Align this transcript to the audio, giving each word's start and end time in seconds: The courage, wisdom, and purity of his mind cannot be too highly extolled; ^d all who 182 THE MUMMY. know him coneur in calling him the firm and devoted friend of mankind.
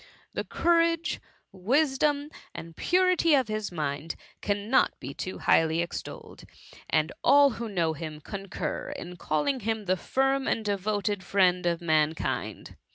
The 0.33 0.43
courage, 0.43 1.21
wisdom, 1.51 2.29
and 2.55 2.75
purity 2.75 3.35
of 3.35 3.49
his 3.49 3.71
mind 3.71 4.15
cannot 4.41 4.99
be 4.99 5.13
too 5.13 5.37
highly 5.37 5.83
extolled; 5.83 6.43
^d 6.91 7.11
all 7.23 7.51
who 7.51 7.65
182 7.65 7.65
THE 7.65 7.65
MUMMY. 7.65 7.75
know 7.75 7.93
him 7.93 8.49
coneur 8.59 8.89
in 8.95 9.17
calling 9.17 9.59
him 9.59 9.85
the 9.85 9.95
firm 9.97 10.47
and 10.47 10.65
devoted 10.65 11.23
friend 11.23 11.67
of 11.67 11.81
mankind. 11.81 12.77